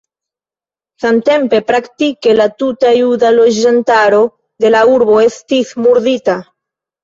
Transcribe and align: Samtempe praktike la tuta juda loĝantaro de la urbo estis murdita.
Samtempe 1.03 1.59
praktike 1.67 2.33
la 2.39 2.49
tuta 2.63 2.95
juda 3.01 3.33
loĝantaro 3.37 4.25
de 4.67 4.75
la 4.75 4.85
urbo 4.99 5.23
estis 5.31 5.79
murdita. 5.87 6.41